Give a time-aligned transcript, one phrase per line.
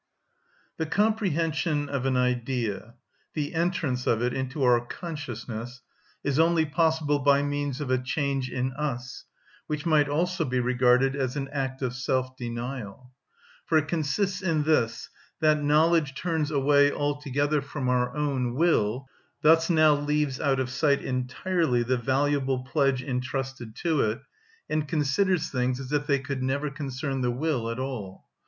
[0.77, 2.95] The comprehension of an Idea,
[3.35, 5.81] the entrance of it into our consciousness,
[6.23, 9.25] is only possible by means of a change in us,
[9.67, 13.11] which might also be regarded as an act of self‐denial;
[13.67, 15.07] for it consists in this,
[15.39, 19.05] that knowledge turns away altogether from our own will,
[19.43, 24.19] thus now leaves out of sight entirely the valuable pledge intrusted to it,
[24.67, 28.25] and considers things as if they could never concern the will at all.